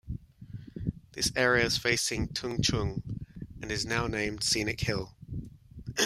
[1.11, 3.03] This area is facing Tung Chung
[3.61, 5.13] and is now named "Scenic Hill".